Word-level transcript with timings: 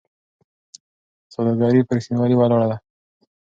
سوداګري 1.33 1.81
په 1.85 1.91
رښتینولۍ 1.97 2.35
ولاړه 2.37 2.67
ده. 2.71 2.77